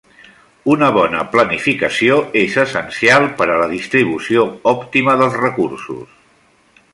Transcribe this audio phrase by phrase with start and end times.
[0.75, 6.19] Una bona planificació és essencial per a la distribució òptima dels recursos.